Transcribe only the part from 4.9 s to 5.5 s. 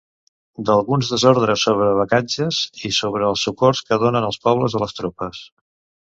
tropes.